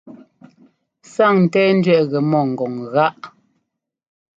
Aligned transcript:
Sáŋńtɛ́ɛńdẅɛꞌ 1.13 2.09
gɛ 2.11 2.19
mɔ 2.29 2.39
ŋgɔŋ 2.51 2.73
gáꞌ. 2.93 3.23